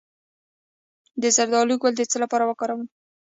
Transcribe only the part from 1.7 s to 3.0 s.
ګل د څه لپاره وکاروم؟